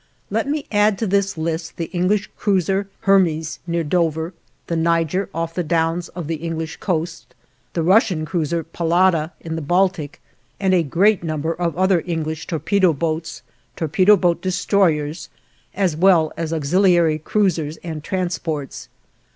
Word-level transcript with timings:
Let 0.31 0.47
me 0.49 0.65
add 0.71 0.97
to 0.97 1.05
this 1.05 1.37
list 1.37 1.77
the 1.77 1.85
English 1.91 2.27
cruiser 2.35 2.87
"Hermes" 3.01 3.59
near 3.67 3.83
Dover, 3.83 4.33
the 4.65 4.75
"Niger" 4.75 5.29
off 5.31 5.53
the 5.53 5.63
Downs 5.63 6.07
of 6.15 6.25
the 6.25 6.37
English 6.37 6.77
coast; 6.77 7.35
the 7.73 7.83
Russian 7.83 8.25
cruiser 8.25 8.63
"Pallada" 8.63 9.31
in 9.41 9.55
the 9.55 9.61
Baltic; 9.61 10.19
and 10.59 10.73
a 10.73 10.81
great 10.81 11.23
number 11.23 11.53
of 11.53 11.77
other 11.77 12.01
English 12.07 12.47
torpedo 12.47 12.93
boats, 12.93 13.43
torpedo 13.75 14.17
boat 14.17 14.41
destroyers, 14.41 15.29
as 15.75 15.95
well 15.95 16.33
as 16.35 16.51
auxiliary 16.51 17.19
cruisers 17.19 17.77
and 17.83 18.03
transports. 18.03 18.89